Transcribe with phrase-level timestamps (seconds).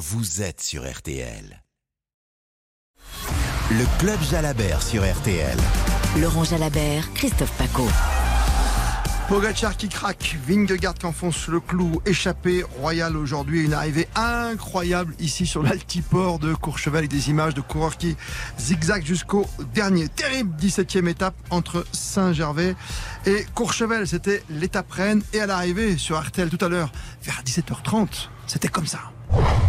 [0.00, 1.62] vous êtes sur RTL.
[3.70, 5.58] Le Club Jalabert sur RTL.
[6.18, 7.86] Laurent Jalabert, Christophe Paco.
[9.28, 15.44] Pogacar qui craque, Vingegaard qui enfonce le clou, échappé royal aujourd'hui, une arrivée incroyable ici
[15.44, 18.16] sur l'altiport de Courchevel et des images de coureurs qui
[18.58, 20.08] zigzag jusqu'au dernier.
[20.08, 22.74] Terrible 17e étape entre Saint-Gervais
[23.26, 26.90] et Courchevel, c'était l'étape reine et à l'arrivée sur RTL tout à l'heure
[27.22, 29.12] vers 17h30, c'était comme ça.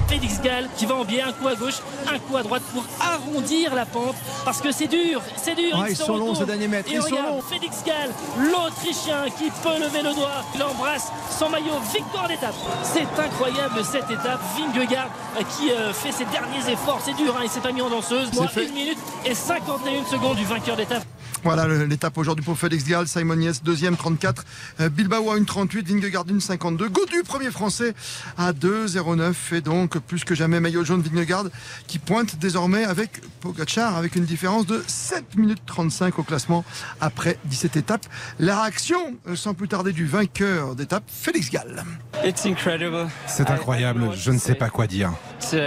[0.07, 1.79] Félix Gall qui va en biais, un coup à gauche,
[2.11, 5.79] un coup à droite pour arrondir la pente parce que c'est dur, c'est dur.
[5.79, 6.91] Ouais, ils sont longs ces derniers mètres.
[6.91, 7.41] Et ils sont regarde, longs.
[7.41, 12.55] Félix Gall, l'Autrichien qui peut lever le doigt, il embrasse son maillot, victoire d'étape.
[12.83, 14.41] C'est incroyable cette étape.
[14.57, 17.81] Vingegaard euh, qui euh, fait ses derniers efforts, c'est dur, hein, il s'est pas mis
[17.81, 18.33] en danseuse.
[18.33, 18.67] Moi, fait.
[18.67, 21.03] 1 minute et 51 secondes du vainqueur d'étape.
[21.43, 24.45] Voilà l'étape aujourd'hui pour Félix Gall, Simon Yates deuxième 34,
[24.79, 27.95] euh, Bilbao à 1,38, Vingegaard une 52, Godu premier français
[28.37, 31.45] à 2,09 et donc plus que jamais maillot jaune Vingegaard
[31.87, 36.63] qui pointe désormais avec Pogacar avec une différence de 7 minutes 35 au classement
[36.99, 38.05] après 17 étapes.
[38.39, 41.83] La réaction euh, sans plus tarder du vainqueur d'étape Félix Gall.
[42.23, 43.09] It's incredible.
[43.25, 45.11] C'est incroyable, je ne sais pas quoi dire.
[45.49, 45.57] To,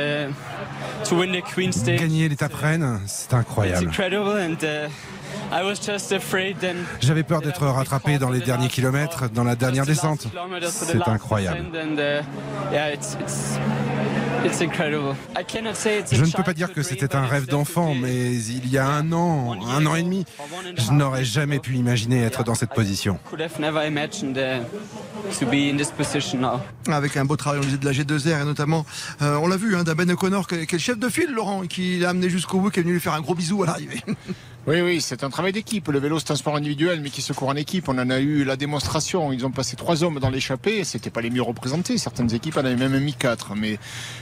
[1.09, 1.99] to win the Queen's State.
[1.99, 3.91] Gagner l'étape reine, c'est It's incroyable.
[5.51, 9.31] Incredible and I was just afraid then J'avais peur d'être rattrapé dans les derniers kilomètres,
[9.31, 10.27] dans la dernière descente.
[10.71, 11.65] C'est incroyable.
[11.75, 11.99] And,
[12.73, 13.59] yeah, it's, it's,
[14.45, 15.15] it's incredible.
[15.37, 17.27] I cannot say it's a Je ne peux pas dire que dream, c'était but un
[17.27, 20.25] rêve d'enfant, mais il y a un an, un an et demi,
[20.77, 23.19] je half n'aurais jamais ago, pu imaginer être dans cette position.
[26.87, 28.85] Uh, avec un beau travail de la G2R et notamment
[29.23, 31.63] euh, on l'a vu hein, d'un Ben O'Connor qui est le chef de file Laurent
[31.63, 34.03] qui l'a amené jusqu'au bout qui est venu lui faire un gros bisou à l'arrivée.
[34.67, 35.89] Oui, oui, c'est un travail d'équipe.
[35.89, 37.87] Le vélo, c'est un sport individuel, mais qui se court en équipe.
[37.91, 39.31] On en a eu la démonstration.
[39.31, 40.85] Ils ont passé trois hommes dans l'échappée.
[40.85, 41.99] C'était pas les mieux représentés.
[41.99, 43.55] Certaines équipes en avaient même mis quatre.
[43.55, 43.79] Mais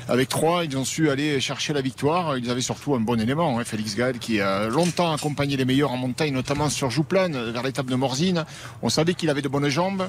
[0.09, 2.37] avec trois, ils ont su aller chercher la victoire.
[2.39, 3.57] Ils avaient surtout un bon élément.
[3.61, 3.65] hein.
[3.65, 7.87] Félix Gall, qui a longtemps accompagné les meilleurs en montagne, notamment sur Jouplane, vers l'étape
[7.87, 8.45] de Morzine.
[8.83, 10.09] On savait qu'il avait de bonnes jambes.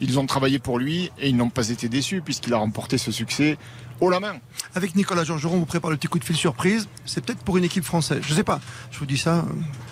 [0.00, 3.12] Ils ont travaillé pour lui et ils n'ont pas été déçus puisqu'il a remporté ce
[3.12, 3.56] succès
[4.00, 4.34] haut la main.
[4.74, 6.88] Avec Nicolas Georgeron, on vous prépare le petit coup de fil surprise.
[7.06, 8.20] C'est peut-être pour une équipe française.
[8.26, 8.60] Je sais pas.
[8.90, 9.44] Je vous dis ça.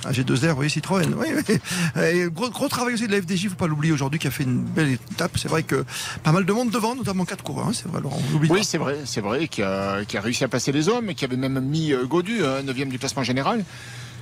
[0.04, 1.14] euh, à G2R, vous voyez, Citroën.
[1.16, 1.58] Oui, oui.
[2.02, 4.42] Et gros, gros travail aussi de la FDJ, faut pas l'oublier aujourd'hui, qui a fait
[4.42, 5.38] une belle étape.
[5.38, 5.84] C'est vrai que
[6.24, 7.68] pas mal de monde devant, notamment quatre coureurs.
[7.68, 8.20] hein, c'est vrai, Laurent.
[8.50, 11.24] Oui, c'est vrai, c'est vrai, qui a, qui a réussi à passer les hommes, qui
[11.24, 13.64] avait même mis euh, Godu, 9e du classement général.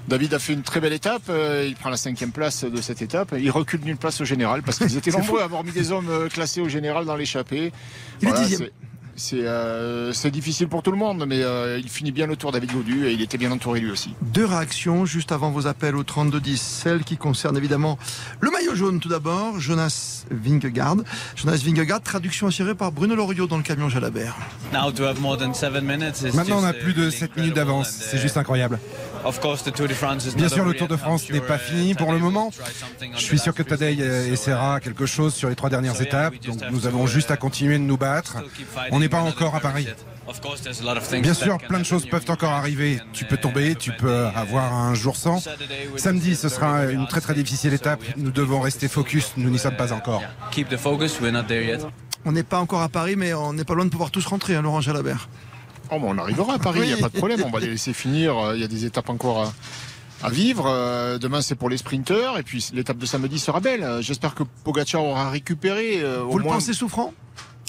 [0.07, 3.03] David a fait une très belle étape, euh, il prend la cinquième place de cette
[3.03, 5.73] étape, il recule d'une place au général parce qu'ils étaient C'est nombreux à avoir mis
[5.73, 7.73] des hommes euh, classés au général dans l'échappée.
[8.23, 8.61] Il est Voilà, dixième.
[8.69, 8.73] c'est-
[9.21, 12.53] C'est euh, c'est difficile pour tout le monde, mais euh, il finit bien le tour
[12.53, 14.15] David Godu et il était bien entouré lui aussi.
[14.23, 16.57] Deux réactions juste avant vos appels au 32-10.
[16.57, 17.99] Celle qui concerne évidemment
[18.41, 20.99] le maillot jaune tout d'abord, Jonas Vingegaard.
[21.35, 24.37] Jonas Vingegaard, traduction assurée par Bruno Loriot dans le camion Jalabert.
[24.73, 27.01] Now to have more than seven minutes is Maintenant, on a just, uh, plus de
[27.01, 28.79] really 7 minutes incredible d'avance, c'est uh, juste incroyable.
[30.37, 30.97] Bien sûr, le Tour de.
[30.97, 32.51] France n'est pas uh, fini pour le moment.
[33.15, 36.35] Je suis sûr que Tadej so, essaiera quelque chose sur les trois dernières étapes.
[36.45, 38.37] Donc nous avons juste uh, à continuer de nous battre.
[38.91, 39.89] On n'est pas encore à Paris.
[41.23, 43.01] Bien sûr, plein de choses peuvent encore arriver.
[43.13, 45.43] Tu uh, peux tomber, tu peux uh, avoir un jour sans.
[45.97, 48.01] Samedi, ce sera une très très difficile étape.
[48.17, 49.33] Nous devons rester focus.
[49.37, 50.21] Nous n'y sommes pas Uh, encore.
[50.21, 50.51] yeah.
[50.51, 51.81] Keep the focus, we're not there yet.
[52.25, 54.55] On n'est pas encore à Paris, mais on n'est pas loin de pouvoir tous rentrer,
[54.55, 55.29] hein, Laurent Jalabert.
[55.91, 56.87] Oh, on arrivera à Paris, il Oui.
[56.89, 58.85] n'y a pas de problème, on va les laisser finir, euh, il y a des
[58.85, 60.67] étapes encore à, à vivre.
[60.67, 63.83] Euh, Demain c'est pour les sprinteurs et puis l'étape de samedi sera belle.
[63.83, 66.55] Euh, J'espère que Pogacar aura récupéré euh, au Vous le moins...
[66.55, 67.15] pensez souffrant?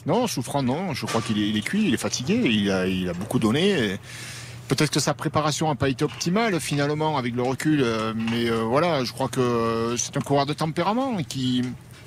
[0.05, 0.93] Non, souffrant, non.
[0.93, 3.39] Je crois qu'il est, il est cuit, il est fatigué, il a, il a beaucoup
[3.39, 3.69] donné.
[3.71, 3.97] et
[4.67, 7.83] Peut-être que sa préparation n'a pas été optimale finalement avec le recul,
[8.31, 11.63] mais euh, voilà, je crois que c'est un coureur de tempérament qui,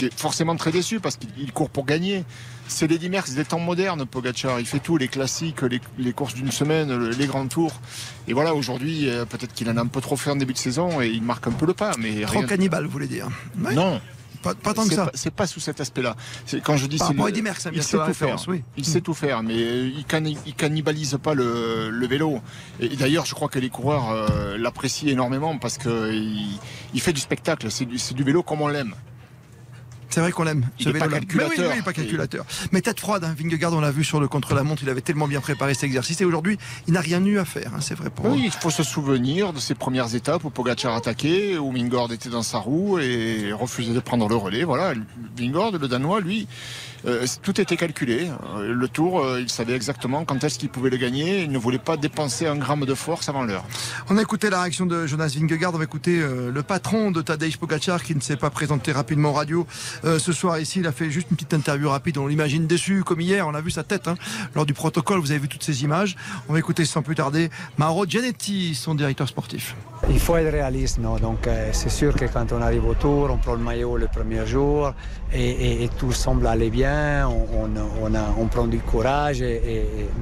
[0.08, 2.24] qui est forcément très déçu parce qu'il court pour gagner.
[2.68, 4.58] C'est l'Eddy Merckx des temps modernes, Pogacar.
[4.60, 7.80] Il fait tout, les classiques, les, les courses d'une semaine, le- les grands tours.
[8.28, 10.58] Et voilà, aujourd'hui, euh, peut-être qu'il en a un peu trop fait en début de
[10.58, 11.92] saison et il marque un peu le pas.
[11.98, 13.28] Mais Trop rien- cannibale, vous voulez dire
[13.62, 14.00] Ouais, Non,
[14.42, 15.10] pas, pas tant que ça.
[15.14, 16.16] C'est pas sous cet aspect-là.
[16.64, 18.36] Quand je dis Par le- Eddy Merckx, il sait tout faire.
[18.48, 18.62] oui.
[18.76, 22.40] Il sait tout faire, mais il, canni- il cannibalise pas le, le vélo.
[22.80, 26.58] Et d'ailleurs, je crois que les coureurs euh, l'apprécient énormément parce que il,
[26.94, 27.70] il fait du spectacle.
[27.70, 28.94] C'est du, c'est du vélo comme on l'aime.
[30.12, 30.66] C'est vrai qu'on l'aime.
[30.78, 31.52] Il ce est pas calculateur.
[31.56, 32.44] Mais oui, oui, est pas calculateur.
[32.70, 35.40] Mais tête froide, hein, Vingegaard, on l'a vu sur le contre-la-montre, il avait tellement bien
[35.40, 37.72] préparé cet exercice et aujourd'hui, il n'a rien eu à faire.
[37.74, 40.94] hein, c'est vrai pour Oui, il faut se souvenir de ses premières étapes où Pogacar
[40.94, 44.64] attaquait, où Mingord était dans sa roue et refusait de prendre le relais.
[44.64, 44.92] Voilà,
[45.40, 46.46] Mingord, le Danois, lui,
[47.06, 48.28] euh, tout était calculé.
[48.56, 51.42] Euh, Le tour, euh, il savait exactement quand est-ce qu'il pouvait le gagner.
[51.42, 53.64] Il ne voulait pas dépenser un gramme de force avant l'heure.
[54.08, 57.20] On a écouté la réaction de Jonas Vingegaard, on va écouter euh, le patron de
[57.22, 59.66] Tadej Pogacar qui ne s'est pas présenté rapidement en radio,
[60.04, 60.80] euh, ce soir ici.
[60.80, 62.18] Il a fait juste une petite interview rapide.
[62.18, 63.46] On l'imagine déçu, comme hier.
[63.46, 64.14] On a vu sa tête hein,
[64.54, 65.20] lors du protocole.
[65.20, 66.16] Vous avez vu toutes ces images.
[66.48, 69.74] On va écouter sans plus tarder Mauro Gianetti, son directeur sportif.
[70.10, 71.16] Il faut être réaliste, non?
[71.16, 74.08] Donc euh, c'est sûr que quand on arrive au tour, on prend le maillot le
[74.08, 74.92] premier jour
[75.32, 77.28] et, tout semble aller bien.
[77.28, 79.42] On, a- on prend du courage,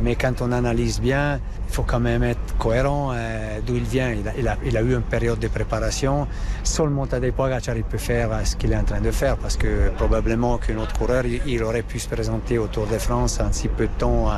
[0.03, 4.12] mais quand on analyse bien, il faut quand même être cohérent euh, d'où il vient.
[4.37, 6.27] Il a, eu une période de préparation.
[6.65, 9.69] Seulement Tadej Pogacar il peut faire ce qu'il est en train de faire parce que
[9.96, 13.69] probablement qu'un autre coureur il, aurait pu se présenter au Tour de France en si
[13.69, 14.28] peu de temps,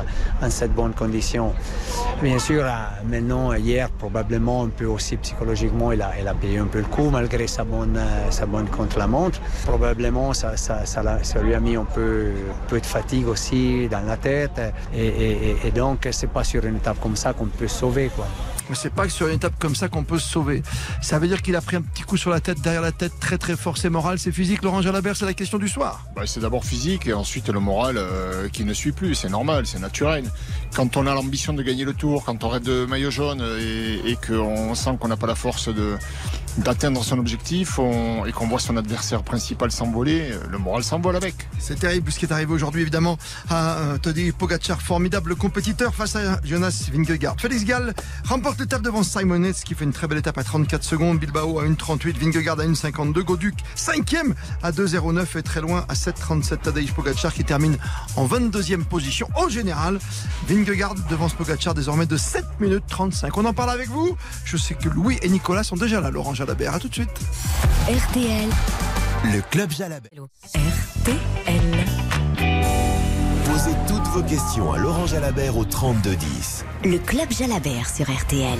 [0.41, 1.53] en cette bonne condition.
[2.21, 2.63] Bien sûr,
[3.05, 7.47] maintenant, hier, probablement un peu aussi psychologiquement, il a, payé un peu le coup malgré
[7.47, 9.39] sa bonne, euh, contre-la-montre.
[9.65, 10.53] Probablement, ça,
[11.41, 12.31] lui a mis un peu,
[12.71, 14.59] de fatigue aussi dans la tête.
[14.95, 18.09] Et, et- et- donc, c'est pas sur une étape comme ça qu'on peut se sauver.
[18.15, 18.25] Quoi.
[18.73, 20.63] C'est pas que sur une étape comme ça qu'on peut se sauver.
[21.01, 23.11] Ça veut dire qu'il a pris un petit coup sur la tête, derrière la tête,
[23.19, 23.77] très très fort.
[23.77, 24.63] C'est moral, c'est physique.
[24.63, 26.05] Laurent Jalabert, la question du soir.
[26.15, 29.15] Bah, c'est d'abord physique et ensuite le moral euh, qui ne suit plus.
[29.15, 30.25] C'est normal, c'est naturel.
[30.75, 34.11] Quand on a l'ambition de gagner le tour, quand on rêve de maillot jaune et,
[34.11, 35.97] et qu'on sent qu'on n'a pas la force de
[36.57, 37.79] d'atteindre son objectif
[38.25, 41.35] et qu'on voit son adversaire principal s'envoler, le moral s'envole avec.
[41.59, 43.17] C'est terrible ce qui est arrivé aujourd'hui, évidemment,
[43.49, 47.35] à euh, Tadej Pogacar, formidable compétiteur face à Jonas Vingegaard.
[47.39, 47.93] Félix Gall
[48.25, 51.19] remporte l'étape devant Simon Yates, qui fait une très belle étape à 34 secondes.
[51.19, 53.23] Bilbao à 1,38, Vingegaard à 1,52.
[53.23, 56.57] Goduc, cinquième à 2,09 et très loin à 7,37.
[56.57, 57.77] Tadej Pogacar qui termine
[58.15, 59.27] en 22e position.
[59.41, 59.99] Au général,
[60.47, 63.37] Vingegaard devance Pogacar désormais de 7 minutes 35.
[63.37, 64.15] On en parle avec vous.
[64.45, 66.11] Je sais que Louis et Nicolas sont déjà là.
[66.11, 67.09] Laurent Jalabert, à tout de suite.
[67.87, 68.49] RTL.
[69.33, 70.09] Le Club Jalabert.
[70.53, 71.85] RTL.
[73.45, 76.65] Posez toutes vos questions à Laurent Jalabert au 3210.
[76.83, 78.59] Le club Jalabert sur RTL.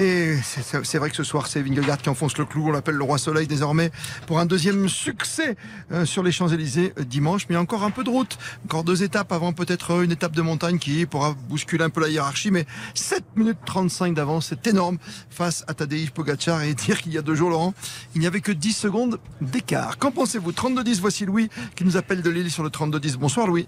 [0.00, 2.68] Et c'est- vrai que ce soir, c'est Vingegaard qui enfonce le clou.
[2.68, 3.90] On l'appelle le roi soleil désormais
[4.28, 5.56] pour un deuxième succès
[5.90, 7.46] euh, sur les Champs-Élysées euh, dimanche.
[7.50, 8.38] Mais encore un peu de route.
[8.64, 12.08] Encore deux étapes avant peut-être une étape de montagne qui pourra bousculer un peu la
[12.10, 12.52] hiérarchie.
[12.52, 12.64] Mais
[12.94, 14.98] 7 minutes 35 d'avance, c'est énorme
[15.30, 16.62] face à Tadej Pogacar.
[16.62, 17.74] Et dire qu'il y a deux jours, Laurent,
[18.14, 19.98] il n'y avait que 10 secondes d'écart.
[19.98, 20.52] Qu'en pensez-vous?
[20.52, 23.16] 32-10, voici Louis qui nous appelle de Lille sur le 32-10.
[23.16, 23.66] Bonsoir Louis.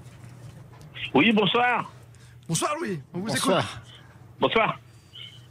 [1.12, 1.90] Oui, bonsoir.
[2.48, 3.00] Bonsoir Louis.
[3.14, 3.54] On vous écoute.
[4.40, 4.78] Bonsoir.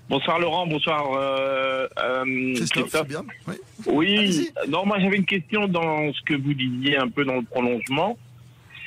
[0.09, 0.39] Bonsoir.
[0.39, 3.07] Laurent, bonsoir euh, euh, Christophe, Christophe.
[3.07, 3.23] c'est bien.
[3.47, 3.55] Oui.
[3.85, 7.43] Oui, non, moi j'avais une question dans ce que vous disiez un peu dans le
[7.43, 8.17] prolongement.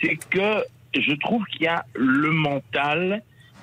[0.01, 0.65] C'est que
[0.95, 3.23] je trouve qu'il y a le mental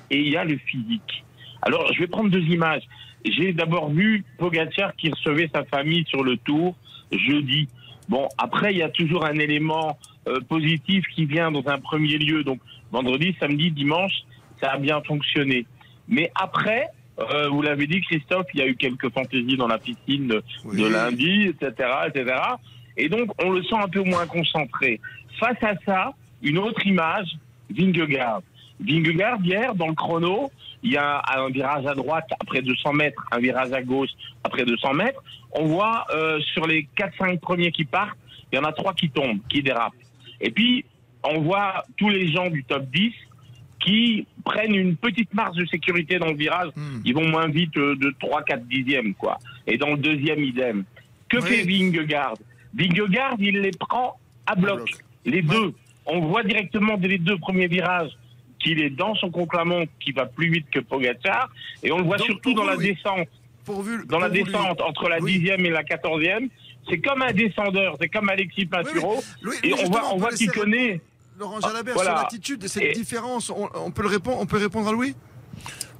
[0.09, 1.25] et il y a le physique.
[1.61, 2.83] Alors, je vais prendre deux images.
[3.25, 6.75] J'ai d'abord vu Pogacar qui recevait sa famille sur le tour
[7.11, 7.67] jeudi.
[8.07, 12.17] Bon, après, il y a toujours un élément euh, positif qui vient dans un premier
[12.17, 12.43] lieu.
[12.43, 12.61] Donc,
[12.91, 14.13] vendredi, samedi, dimanche,
[14.61, 15.65] ça a bien fonctionné.
[16.07, 16.87] Mais après,
[17.19, 20.43] euh, vous l'avez dit, Christophe, il y a eu quelques fantaisies dans la piscine de,
[20.65, 20.81] Oui.
[20.81, 22.35] de lundi, etc., etc.
[22.97, 24.99] Et donc, on le sent un peu moins concentré.
[25.39, 27.27] Face à ça, une autre image,
[27.69, 28.41] Vingegaard.
[28.79, 30.51] Vingegaard, hier, dans le chrono,
[30.83, 34.09] il y a un virage à droite après 200 mètres, un virage à gauche
[34.43, 35.21] après 200 mètres.
[35.51, 38.17] On voit euh, sur les 4-5 premiers qui partent,
[38.51, 39.93] il y en a trois qui tombent, qui dérapent.
[40.41, 40.85] Et puis,
[41.23, 43.11] on voit tous les gens du top 10
[43.79, 46.69] qui prennent une petite marge de sécurité dans le virage.
[46.75, 47.01] Hmm.
[47.05, 49.37] Ils vont moins vite euh, de 3-4 dixièmes, quoi.
[49.67, 50.83] Et dans le deuxième, idem.
[51.29, 51.43] Que Oui.
[51.49, 52.33] fait Vingegaard?
[52.73, 54.77] Vingegaard, il les prend à bloc.
[54.77, 54.89] bloc.
[55.25, 55.73] Les deux.
[56.05, 58.09] On voit directement dès les deux premiers virages
[58.59, 61.49] qu'il est dans son conclamon qui va plus vite que Pogacar.
[61.83, 62.87] Et on le voit Donc, surtout dans la oui.
[62.93, 63.27] descente.
[63.65, 65.33] Pourvu, Dans la descente entre la Oui.
[65.33, 66.49] dixième et la quatorzième.
[66.89, 69.21] C'est comme un descendeur, c'est comme Alexis Pinturo.
[69.63, 70.99] Et on voit, on voit qu'il connaît.
[71.39, 72.11] Laurent Jalabert Voilà.
[72.15, 73.49] sur l'attitude et cette Et- différence.
[73.49, 75.15] On, on peut le répondre, on peut répondre à Louis?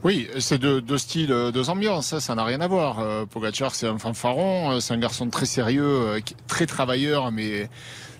[0.03, 2.99] Oui, c'est deux, deux styles, euh, deux ambiances, ça, ça n'a rien à voir.
[2.99, 7.69] Euh, Pogacar, c'est un fanfaron, euh, c'est un garçon très sérieux, très travailleur, mais,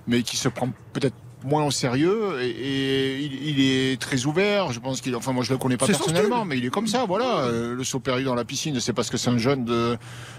[0.07, 4.71] mais qui se prend peut-être moins au sérieux et, et il, il est très ouvert.
[4.71, 7.05] Je pense qu'il, enfin moi je le connais pas personnellement, mais il est comme ça.
[7.07, 9.97] Voilà, Euh, le saut perdu dans la piscine, c'est parce que c'est un jeune de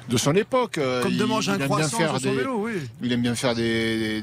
[0.08, 0.78] de son époque.
[0.78, 2.72] Euh, Comme il, de manger il un aime bien croissant faire des, vélo, oui.
[3.02, 4.22] il aime bien faire des,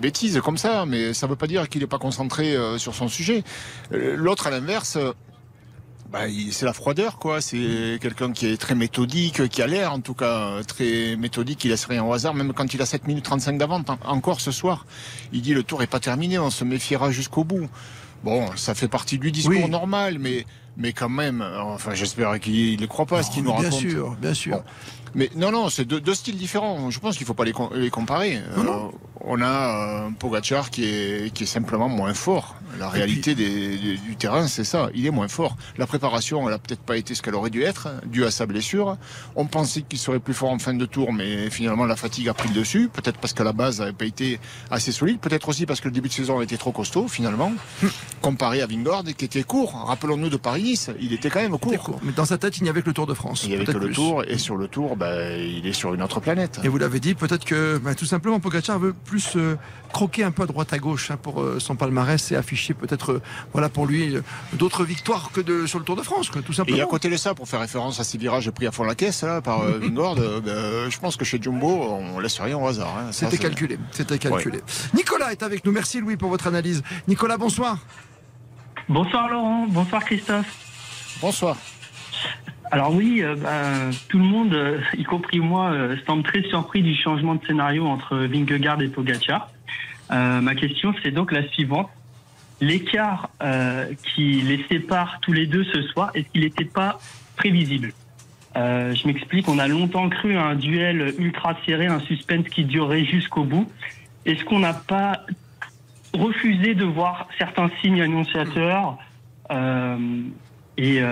[0.00, 2.94] bêtises comme ça, mais ça ne veut pas dire qu'il n'est pas concentré euh, sur
[2.94, 3.42] son sujet.
[3.90, 4.98] L'autre, à l'inverse,
[6.14, 6.20] bah,
[6.52, 7.40] c'est la froideur, quoi.
[7.40, 11.64] C'est quelqu'un qui est très méthodique, qui a l'air, en tout cas, très méthodique.
[11.64, 13.82] Il laisse rien au hasard, même quand il a 7 minutes 35 d'avance.
[13.88, 14.86] en- Encore ce soir,
[15.32, 17.68] il dit le tour est pas terminé, on se méfiera jusqu'au bout.
[18.22, 19.68] Bon, ça fait partie du discours Oui.
[19.68, 23.52] normal, mais mais quand même, enfin, j'espère qu'il ne croit pas à ce qu'il nous
[23.52, 23.70] raconte.
[23.70, 24.56] Bien sûr, bien sûr.
[24.56, 24.62] Bon.
[25.14, 26.90] Mais non, non, c'est deux, deux styles différents.
[26.90, 28.40] Je pense qu'il ne faut pas les, com- les comparer.
[28.56, 28.92] Non, Euh, non.
[29.26, 32.56] On a un Pogachar qui est, qui est simplement moins fort.
[32.78, 34.90] La réalité des- du, terrain, c'est ça.
[34.94, 35.56] Il est moins fort.
[35.78, 38.46] La préparation, elle a peut-être pas été ce qu'elle aurait dû être, due à sa
[38.46, 38.96] blessure.
[39.36, 42.34] On pensait qu'il serait plus fort en fin de tour, mais finalement la fatigue a
[42.34, 42.88] pris le dessus.
[42.92, 44.40] Peut-être parce que la base n'avait pas été
[44.70, 45.20] assez solide.
[45.20, 47.52] Peut-être aussi parce que le début de saison était trop costaud, finalement,
[48.20, 49.84] comparé à Vingord, qui était court.
[49.86, 50.90] Rappelons-nous de Paris-Nice.
[51.00, 52.00] Il était quand même court.
[52.02, 53.42] Mais dans sa tête, il n'y avait que le Tour de France.
[53.44, 56.02] Il n'y avait que le tour, et sur le tour, ben, il est sur une
[56.02, 56.60] autre planète.
[56.64, 59.56] Et vous l'avez dit, peut-être que bah, tout simplement Pogacar veut plus euh,
[59.92, 63.12] croquer un peu à droite à gauche hein, pour euh, son palmarès et afficher peut-être
[63.12, 64.22] euh, voilà pour lui euh,
[64.54, 66.82] d'autres victoires que de, sur le Tour de France, quoi, tout Et simplement.
[66.82, 69.22] à côté de ça, pour faire référence à ces virages pris à fond la caisse
[69.22, 72.66] là, par euh, Vingord, euh, ben, je pense que chez Jumbo, on laisse rien au
[72.66, 72.94] hasard.
[72.98, 73.12] hein.
[73.12, 74.60] C'était calculé, c'était calculé.
[74.94, 75.72] Nicolas est avec nous.
[75.72, 76.82] Merci Louis pour votre analyse.
[77.08, 77.78] Nicolas, bonsoir.
[78.88, 80.46] Bonsoir Laurent, bonsoir Christophe.
[81.20, 81.56] Bonsoir.
[82.74, 86.82] Alors oui, euh, bah, tout le monde, euh, y compris moi, euh, semble très surpris
[86.82, 89.48] du changement de scénario entre Vingegaard et Pogacar.
[90.10, 91.88] Euh, ma question, c'est donc la suivante.
[92.60, 93.30] L'écart
[94.02, 96.98] qui les sépare tous les deux ce soir, est-ce qu'il n'était pas
[97.36, 97.92] prévisible?
[98.56, 103.04] Je m'explique, on a longtemps cru à un duel ultra serré, un suspense qui durerait
[103.04, 103.70] jusqu'au bout.
[104.24, 105.20] Est-ce qu'on n'a pas
[106.12, 108.98] refusé de voir certains signes annonciateurs
[110.78, 111.02] et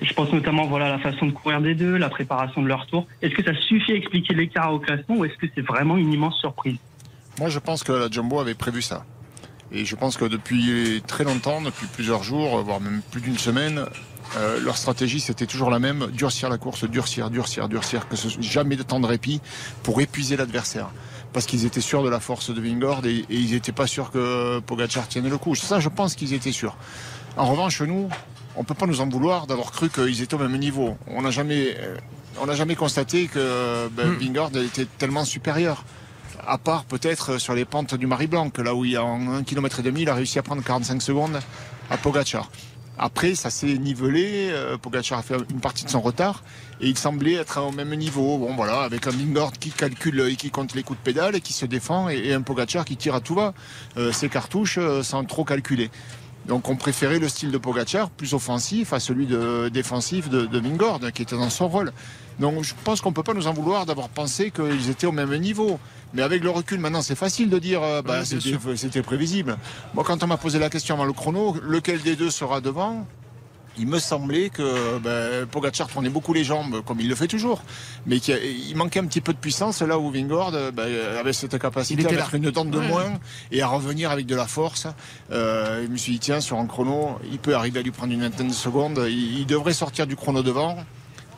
[0.00, 2.86] je pense notamment voilà à la façon de courir des deux, la préparation de leur
[2.86, 3.06] tour.
[3.22, 6.12] Est-ce que ça suffit à expliquer l'écart au classement ou est-ce que c'est vraiment une
[6.12, 6.76] immense surprise?
[7.38, 9.04] Moi, je pense que la Jumbo avait prévu ça.
[9.70, 13.84] Et je pense que depuis très longtemps, depuis plusieurs jours, voire même plus d'une semaine,
[14.36, 18.28] euh, leur stratégie c'était toujours la même durcir la course, durcir, durcir, durcir, que ce
[18.28, 19.40] soit jamais de temps de répit
[19.82, 20.90] pour épuiser l'adversaire.
[21.32, 24.60] Parce qu'ils étaient sûrs de la force de Vingord et, ils n'étaient pas sûrs que
[24.60, 25.54] Pogacar tienne le coup.
[25.54, 26.76] Ça, je pense qu'ils étaient sûrs.
[27.36, 28.08] En revanche, nous,
[28.58, 30.98] on peut pas nous en vouloir d'avoir cru qu'ils étaient au même niveau.
[31.06, 31.96] On n'a jamais, euh,
[32.40, 35.84] on n'a jamais constaté que ben, Vingord était tellement supérieur.
[36.46, 39.32] À part peut-être sur les pentes du Marie Blanc, là où il y a en
[39.32, 41.38] 1 km et demi, il a réussi à prendre 45 secondes
[41.88, 42.50] à Pogacar.
[42.98, 44.48] Après, ça s'est nivelé.
[44.50, 46.42] euh, Pogacar a fait une partie de son retard
[46.80, 48.38] et il semblait être au même niveau.
[48.38, 51.40] Bon, voilà, avec un Vingord qui calcule et qui compte les coups de pédale et
[51.40, 53.54] qui se défend et, un Pogacar qui tire à tout va
[53.98, 55.90] euh, ses cartouches sans trop calculer.
[56.48, 60.58] Donc on préférait le style de Pogacar, plus offensif, à celui de défensif de, de
[60.58, 61.92] Vingord, qui était dans son rôle.
[62.40, 65.12] Donc je pense qu'on ne peut pas nous en vouloir d'avoir pensé qu'ils étaient au
[65.12, 65.78] même niveau.
[66.14, 69.58] Mais avec le recul, maintenant, c'est facile de dire euh, bah, Oui, c'était prévisible.
[69.92, 73.06] Moi, quand on m'a posé la question avant le chrono, lequel des deux sera devant?
[73.78, 77.62] Il me semblait que ben, Pogacar tournait beaucoup les jambes, comme il le fait toujours,
[78.06, 82.06] mais qu'il manquait un petit peu de puissance là où Vingord ben, avait cette capacité
[82.06, 82.38] à mettre là.
[82.38, 82.88] une dent de Ouais.
[82.88, 83.18] moins
[83.52, 84.86] et à revenir avec de la force.
[85.32, 88.12] Euh, je me suis dit, tiens, sur un chrono, il peut arriver à lui prendre
[88.12, 89.00] une vingtaine de secondes.
[89.08, 90.76] Il, il devrait sortir du chrono devant.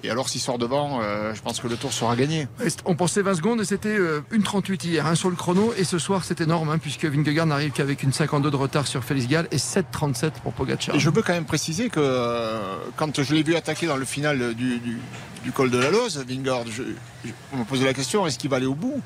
[0.03, 2.49] Et alors, s'il sort devant, euh, je pense que le tour sera gagné.
[2.87, 5.73] On pensait 20 secondes et c'était euh, une 38 hier hein, sur le chrono.
[5.77, 9.05] Et ce soir, c'est énorme hein, puisque Vingegaard n'arrive qu'avavec une 52 de retard sur
[9.05, 10.95] Félix Gall et 7,37 pour Pogacar.
[10.95, 14.05] Et je peux quand même préciser que euh, quand je l'ai vu attaquer dans le
[14.07, 14.99] final du, du-
[15.45, 16.83] du col de la Lose, Vingard, je,
[17.25, 19.01] je- on me posait la question est-ce qu'il va aller au bout?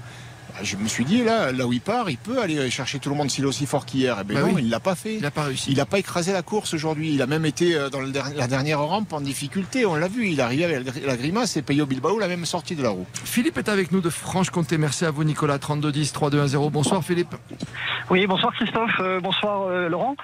[0.63, 3.17] Je me suis dit là, là où il part, il peut aller chercher tout le
[3.17, 4.21] monde s'il est aussi fort qu'hier.
[4.21, 4.63] Et ben Bah non, oui.
[4.65, 5.15] il l'a pas fait.
[5.17, 5.73] Il n'a pas réussi.
[5.73, 7.13] Il n'a pas écrasé la course aujourd'hui.
[7.13, 9.85] Il a même été euh, dans le der- la dernière rampe en difficulté.
[9.85, 10.29] On l'a vu.
[10.29, 13.07] Il est arrivé avec la- grimace et Peyo Bilbao l'a même sorti de la roue.
[13.25, 14.79] Philippe est avec nous de Franche-Comté.
[14.79, 15.59] Merci à vous, Nicolas.
[15.59, 16.71] 3210 3210.
[16.71, 17.35] Bonsoir, Philippe.
[18.11, 20.15] Oui, bonsoir Christophe, euh, bonsoir euh, Laurent.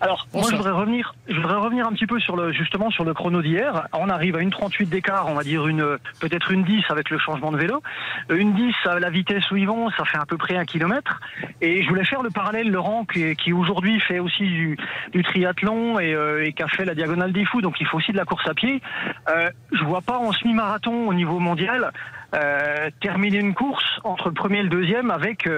[0.00, 3.04] Alors, moi je voudrais revenir, je voudrais revenir un petit peu sur le justement sur
[3.04, 3.88] le chrono d'hier.
[3.92, 7.18] On arrive à une 38 d'écart, on va dire une peut-être une 10 avec le
[7.18, 7.82] changement de vélo.
[8.30, 9.56] Une 10 à la vitesse où
[9.96, 11.20] ça fait à peu près un kilomètre.
[11.60, 14.76] Et je voulais faire le parallèle Laurent qui, aujourd'hui fait aussi du,
[15.24, 18.12] triathlon et, euh, et qui a fait la diagonale des fous, donc il fait aussi
[18.12, 18.80] de la course à pied.
[19.28, 21.92] Euh, je vois pas en semi-marathon au niveau mondial
[22.34, 25.48] euh, terminer une course entre le premier et le deuxième avec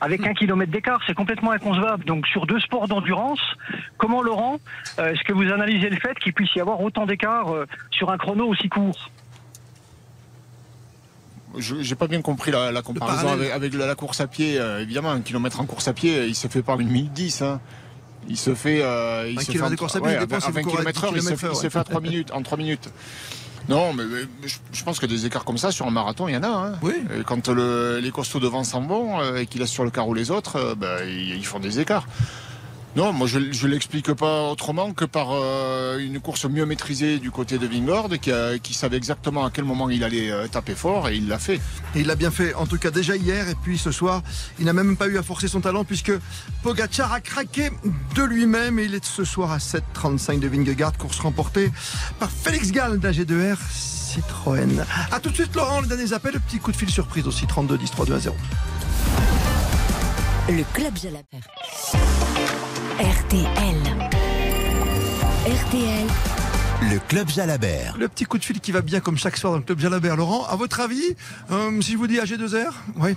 [0.00, 2.04] avec un kilomètre d'écart, c'est complètement inconcevable.
[2.04, 3.42] Donc sur deux sports d'endurance,
[3.98, 4.58] comment Laurent,
[4.98, 7.46] est-ce que vous analysez le fait qu'il puisse y avoir autant d'écart
[7.90, 9.10] sur un chrono aussi court?
[11.58, 14.58] Je n'ai pas bien compris la, la comparaison avec, avec la, la course à pied.
[14.58, 17.42] Euh, évidemment, un kilomètre en course à pied, il se fait pas une minute 10.
[17.42, 17.60] Hein.
[18.28, 18.80] Il se fait.
[18.82, 20.62] euh, il Un se fait kilomètre en- de course à pied, ouais, à vous 20
[20.62, 21.70] courez à km heure, 10 il se, fait- il heure, se ouais.
[21.70, 22.88] fait à 3 minutes, en 3 minutes.
[23.68, 26.34] Non, mais, mais je, je pense que des écarts comme ça sur un marathon, il
[26.34, 26.48] y en a.
[26.48, 26.78] Hein.
[27.18, 30.14] Et Quand le- les costauds devant s'en vont euh, et qu'ils laissent sur le carreau
[30.14, 32.06] les autres, ben, ils, ils font des écarts.
[32.96, 37.30] Non, moi je ne l'explique pas autrement que par euh, une course mieux maîtrisée du
[37.30, 41.16] côté de Vingord qui, savait exactement à quel moment il allait euh, taper fort et
[41.16, 41.60] il l'a fait.
[41.94, 44.22] Et il l'a bien fait, en tout cas déjà hier, et puis ce soir,
[44.58, 46.12] il n'a même pas eu à forcer son talent puisque
[46.64, 47.70] Pogacar a craqué
[48.16, 51.70] de lui-même et il est ce soir à 7,35 de Vingegaard, course remportée
[52.18, 54.84] par Félix Gall d'AG2R Citroën.
[55.12, 57.46] A tout de suite Laurent, le dernier appel, le petit coup de fil surprise aussi,
[57.46, 58.36] 32 10 32 0.
[60.48, 61.46] Le Club Jalabert.
[63.00, 63.76] RTL.
[65.46, 66.06] RTL.
[66.92, 67.96] Le Club Jalabert.
[67.98, 70.16] Le petit coup de fil qui va bien comme chaque soir dans le Club Jalabert.
[70.16, 71.16] Laurent, à votre avis,
[71.50, 73.14] euh, si je vous dis AG2R Oui,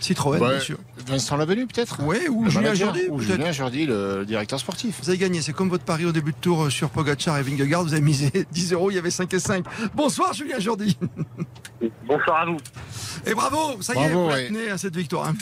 [0.00, 0.78] Citroën, Ouais, bien sûr.
[1.06, 1.98] Vincent Lavenu peut-être?
[2.02, 3.32] Oui, ou Le Julien Jordi, Ou peut-être.
[3.36, 4.98] Julien Jordi, le directeur sportif.
[5.02, 7.42] Vous avez gagné, c'est comme votre pari au début de tour euh, sur Pogacar et
[7.42, 9.64] Vingegaard, vous avez misé 10 euros, il y avait 5 et 5.
[9.94, 10.96] Bonsoir Julien Jordi.
[12.06, 12.56] Bonsoir à vous.
[13.26, 14.48] Et bravo, ça y est, Bravo, vous ouais.
[14.48, 15.28] tenez à cette victoire.
[15.28, 15.34] hein.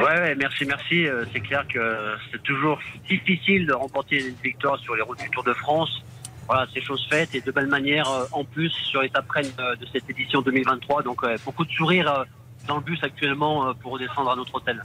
[0.00, 1.06] Ouais, merci, merci.
[1.06, 5.30] Euh, C'est clair que c'est toujours difficile de remporter une victoire sur les routes du
[5.30, 6.02] Tour de France.
[6.46, 9.74] Voilà, c'est chose faite et de belle manière euh, en plus sur l'étape reine euh,
[9.76, 11.02] de cette édition 2023.
[11.02, 12.24] Donc beaucoup de sourires
[12.68, 14.84] dans le bus actuellement pour redescendre à notre hôtel.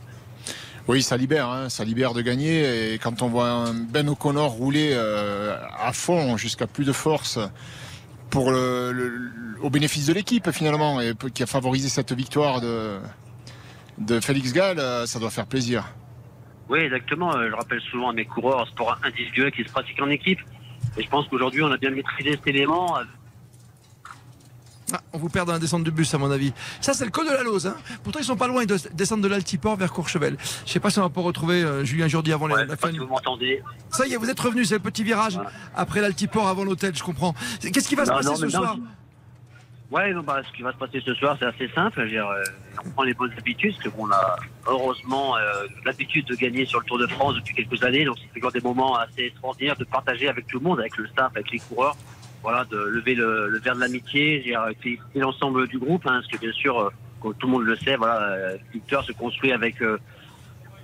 [0.88, 2.94] Oui, ça libère, hein, ça libère de gagner.
[2.94, 7.38] Et quand on voit un Ben O'Connor rouler à fond jusqu'à plus de force
[8.30, 12.98] pour au bénéfice de l'équipe finalement et qui a favorisé cette victoire de,
[14.06, 15.86] de Félix Gall, euh, ça doit faire plaisir.
[16.70, 17.36] Oui, exactement.
[17.36, 20.40] Euh, Je rappelle souvent à mes coureurs, un sport individuel qui se pratique en équipe.
[20.98, 22.98] Et je pense qu'aujourd'hui, on a bien maîtrisé cet élément.
[24.94, 26.52] Ah, on vous perd dans la descente du bus, à mon avis.
[26.82, 27.66] Ça, c'est le col de la Lose.
[27.66, 27.76] Hein.
[28.04, 30.36] Pourtant, ils sont pas loin, ils doivent descendre de l'Altiport vers Courchevel.
[30.66, 32.92] Je sais pas si on va pas retrouver euh, Julien Jordi avant la- la fin.
[32.92, 33.62] Si vous m'entendez.
[33.90, 35.40] Ça y est, vous êtes revenu, c'est le petit virage
[35.76, 37.34] après l'Altiport avant l'hôtel, je comprends.
[37.62, 38.78] Qu'est-ce qui va se passer non, ce non, soir?
[39.92, 42.08] Ouais, non, bah, ce qui va se passer ce soir, c'est assez simple.
[42.08, 42.42] Dire, euh,
[42.86, 45.42] on prend les bonnes habitudes, parce qu'on a heureusement euh,
[45.84, 48.06] l'habitude de gagner sur le Tour de France depuis quelques années.
[48.06, 51.08] Donc, c'est toujours des moments assez extraordinaires de partager avec tout le monde, avec le
[51.08, 51.98] staff, avec les coureurs.
[52.42, 56.38] Voilà, de lever le, le verre de l'amitié, féliciter l'ensemble du groupe, hein, parce que
[56.38, 59.82] bien sûr, euh, comme tout le monde le sait, voilà, euh, Victor se construit avec
[59.82, 60.00] euh,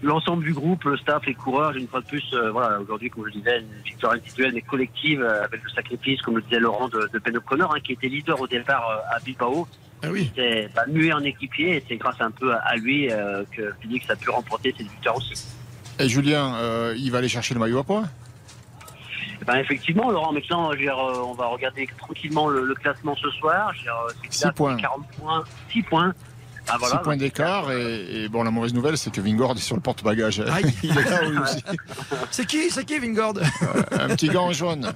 [0.02, 1.76] l'ensemble du groupe, le staff, les coureurs.
[1.76, 4.62] Une fois de plus, euh, voilà, aujourd'hui, comme je le disais, une victoire individuelle mais
[4.62, 7.94] collective euh, avec le sacrifice, comme le disait Laurent, de, de Ben O'Connor, hein, qui
[7.94, 9.68] était leader au départ euh, à Bilbao.
[10.04, 10.32] Ah oui.
[10.38, 10.84] Il bah,
[11.16, 13.10] en équipier et c'est grâce un peu à, à lui
[13.52, 15.34] que Félix a pu remporter cette victoire aussi.
[15.98, 18.08] Et Julien, il va aller chercher le maillot à points
[19.42, 23.74] Eh Ben, effectivement, Laurent, maintenant, dire, on va regarder tranquillement le, le classement ce soir.
[23.74, 24.78] Je veux dire, euh, c'est Six clair, points.
[24.78, 26.14] 40 points, 6 points.
[26.70, 29.60] Ah, voilà, 6 points d'écart et, et bon la mauvaise nouvelle c'est que Vingord est
[29.62, 30.40] sur le porte-bagages.
[30.42, 30.74] Aïe.
[30.84, 31.64] il est là lui aussi.
[32.32, 33.36] C'est qui C'est qui, Vingord?
[33.92, 34.92] Un petit gant jaune.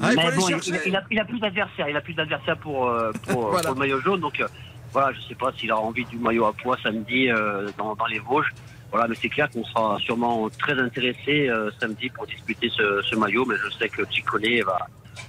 [0.00, 3.48] Ah, il bon, a, il a plus d'adversaires, il a plus d'adversaires pour, euh, pour,
[3.50, 3.68] Voilà.
[3.68, 4.20] pour le maillot jaune.
[4.20, 4.46] Donc euh,
[4.92, 8.06] voilà, je sais pas s'il a envie du maillot à poids samedi euh, dans, dans
[8.06, 8.52] les Vosges.
[8.90, 13.16] Voilà, mais c'est clair qu'on sera sûrement très intéressé euh, samedi pour disputer ce, ce
[13.16, 13.46] maillot.
[13.46, 14.78] Mais je sais que Chicone va,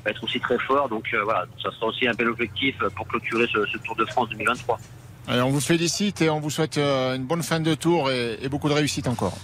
[0.03, 0.89] va être aussi très fort.
[0.89, 4.05] Donc euh, voilà, ça sera aussi un bel objectif pour clôturer ce, ce Tour de
[4.05, 4.77] France 2023.
[5.27, 8.38] Allez, on vous félicite et on vous souhaite euh, une bonne fin de tour et,
[8.41, 9.38] et beaucoup de réussite encore.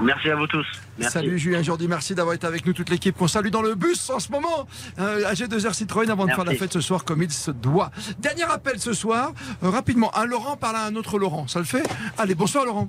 [0.00, 0.66] Merci à vous tous.
[0.98, 1.12] Merci.
[1.12, 4.08] Salut Julien Jordi, merci d'avoir été avec nous, toute l'équipe qu'on salue dans le bus
[4.08, 4.66] en ce moment.
[4.98, 7.90] Euh, AG2R Citroën avant de faire la fête ce soir comme il se doit.
[8.18, 10.10] Dernier appel ce soir, euh, rapidement.
[10.16, 11.82] Un Laurent parle à un autre Laurent, ça le fait?
[12.16, 12.88] Allez, bonsoir Laurent.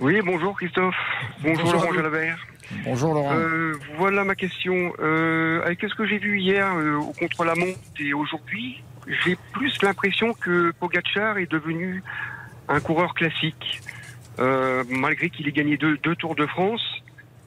[0.00, 0.94] Oui, bonjour Christophe.
[1.42, 1.94] Bonjour, Bonjour Laurent.
[1.94, 2.38] Jalabert.
[2.84, 3.34] Bonjour Laurent.
[3.34, 4.92] Euh, voilà ma question.
[5.00, 8.82] Euh, avec ce que j'ai vu hier euh, au contre-la-montre et aujourd'hui,
[9.24, 12.02] j'ai plus l'impression que Pogacar est devenu
[12.68, 13.80] un coureur classique.
[14.88, 16.82] Malgré qu'il ait gagné deux, deux Tours de France,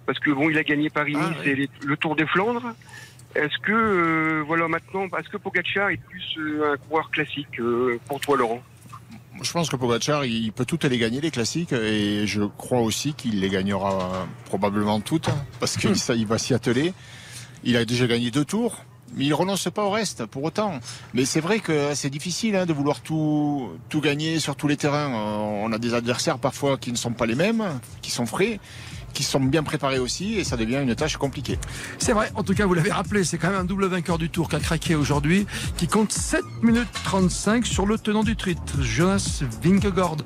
[0.06, 1.50] parce que bon, il a gagné Paris-Nice Ah, oui.
[1.52, 2.74] et le Tour des Flandres.
[3.34, 7.98] Est-ce que euh, voilà maintenant, est-ce que Pogacar est plus euh, un coureur classique euh,
[8.08, 8.62] pour toi, Laurent?
[9.42, 13.14] Je pense que Pogacar, il peut toutes les gagner, les classiques, et je crois aussi
[13.14, 16.94] qu'il les gagnera euh, probablement toutes, parce que ça, il va s'y atteler.
[17.64, 20.80] Il a déjà gagné deux tours, mais il renonce pas au reste, pour autant.
[21.14, 24.78] Mais c'est vrai que c'est difficile hein, de vouloir tout, tout gagner sur tous les
[24.78, 25.12] terrains.
[25.12, 28.60] Euh, On a des adversaires parfois qui ne sont pas les mêmes, qui sont frais,
[29.14, 31.60] qui sont bien préparés aussi, et ça devient une tâche compliquée.
[31.98, 34.30] C'est vrai, en tout cas, vous l'avez rappelé, c'est quand même un double vainqueur du
[34.30, 35.46] tour qui a craqué aujourd'hui,
[35.78, 40.18] qui compte 7 minutes 35 sur le tenant du titre, Jonas Vingegaard.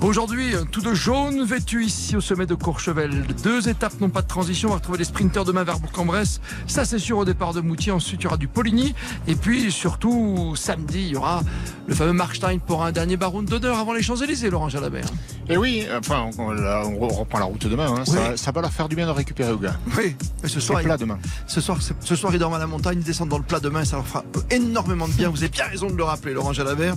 [0.00, 3.24] Aujourd'hui, tout de jaune vêtu ici au sommet de Courchevel.
[3.42, 6.40] Deux étapes, non pas de transition, on va retrouver les sprinters demain vers Bourg-en-Bresse.
[6.66, 7.92] Ça, c'est sûr au départ de Moutier.
[7.92, 8.94] Ensuite, il y aura du Poligny.
[9.26, 11.42] Et puis, surtout, samedi, il y aura
[11.86, 15.06] le fameux Markstein pour un dernier baron d'honneur avant les Champs-Élysées, Laurent Jalabert.
[15.48, 17.94] Et oui, enfin, on, on reprend la route demain.
[17.98, 18.04] hein.
[18.22, 19.76] Ça, ça va leur faire du bien de récupérer au gars.
[19.96, 21.18] Oui, mais ce soir, plat demain.
[21.46, 23.84] Ce soir, ce soir, ils dorment à la montagne, ils descendent dans le plat demain,
[23.84, 25.28] ça leur fera énormément de bien.
[25.28, 26.94] Vous avez bien raison de le rappeler, Laurent Jalabert.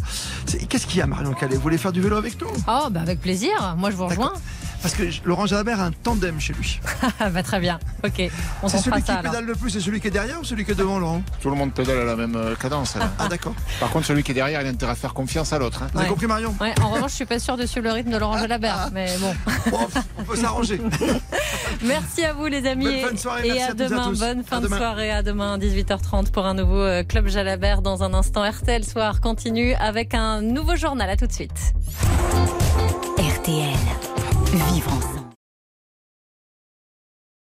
[0.69, 1.55] Qu'est-ce qu'il y a, Marion Calais?
[1.55, 2.47] Vous voulez faire du vélo avec nous?
[2.67, 3.75] Oh, bah avec plaisir.
[3.77, 4.33] Moi, je vous rejoins.
[4.85, 6.79] Parce que Laurent Jalabert a un tandem chez lui.
[7.33, 7.79] bah, très bien.
[8.03, 8.29] Ok.
[8.61, 9.31] On C'est s'en fera celui qui ça alors.
[9.31, 11.23] pédale le plus, c'est celui qui est derrière ou celui qui est devant, Laurent?
[11.41, 12.95] Tout le monde pédale à la même euh, cadence.
[12.95, 13.09] là.
[13.17, 13.53] Ah, d'accord.
[13.79, 15.81] Par contre, celui qui est derrière, il a intérêt à faire confiance à l'autre.
[15.83, 15.87] hein.
[15.93, 16.55] Vous avez compris, Marion?
[16.61, 19.07] Ouais, en revanche, je suis pas sûre de suivre le rythme de Laurent Jalabert, mais
[19.19, 19.33] bon.
[20.19, 20.79] On peut s'arranger.
[21.83, 23.83] Merci à vous les amis Bonne fin de soirée, et merci à à toutes et
[23.85, 24.09] à demain.
[24.09, 24.19] tous.
[24.19, 24.77] Bonne fin À de demain.
[24.77, 28.43] soirée à demain 18h30 pour un nouveau euh, club Jalabert dans un instant.
[28.49, 31.09] RTL soir continue avec un nouveau journal.
[31.09, 31.73] À tout de suite.
[33.17, 33.73] RTL.
[34.55, 35.14] Vivre.